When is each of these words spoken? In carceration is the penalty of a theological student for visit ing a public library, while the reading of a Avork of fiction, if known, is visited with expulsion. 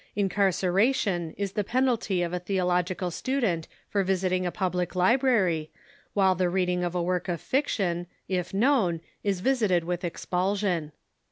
In 0.15 0.29
carceration 0.29 1.35
is 1.37 1.51
the 1.51 1.63
penalty 1.63 2.23
of 2.23 2.33
a 2.33 2.39
theological 2.39 3.11
student 3.11 3.67
for 3.87 4.03
visit 4.03 4.31
ing 4.31 4.47
a 4.47 4.51
public 4.51 4.95
library, 4.95 5.69
while 6.15 6.33
the 6.33 6.49
reading 6.49 6.83
of 6.83 6.95
a 6.95 6.97
Avork 6.97 7.29
of 7.29 7.39
fiction, 7.39 8.07
if 8.27 8.51
known, 8.51 9.01
is 9.23 9.41
visited 9.41 9.83
with 9.83 10.03
expulsion. 10.03 10.91